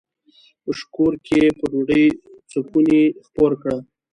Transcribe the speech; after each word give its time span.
په 0.63 0.71
شکور 0.79 1.13
کښې 1.25 1.43
په 1.57 1.65
ډوډو 1.71 2.03
څپُوڼے 2.51 3.01
خپور 3.25 3.51
کړه۔ 3.61 3.77